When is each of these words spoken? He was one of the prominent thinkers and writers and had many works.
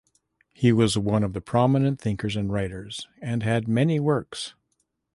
He 0.51 0.71
was 0.73 0.97
one 0.97 1.23
of 1.23 1.33
the 1.33 1.41
prominent 1.41 2.01
thinkers 2.01 2.35
and 2.35 2.51
writers 2.51 3.07
and 3.21 3.43
had 3.43 3.67
many 3.67 3.99
works. 3.99 4.55